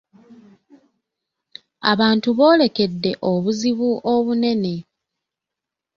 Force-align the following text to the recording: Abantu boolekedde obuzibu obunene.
Abantu 1.91 2.29
boolekedde 2.37 3.11
obuzibu 3.31 3.89
obunene. 4.13 4.75